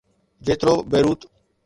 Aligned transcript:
جيترو 0.45 0.81
بيروت. 0.91 1.21